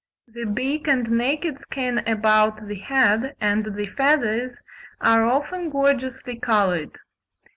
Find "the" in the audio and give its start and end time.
0.27-0.45, 2.67-2.79, 3.63-3.85